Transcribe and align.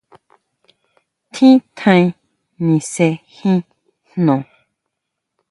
Tjín 1.33 1.55
tjaen 1.77 2.07
nise 2.65 3.07
jin 3.35 3.59
jno. 4.11 4.35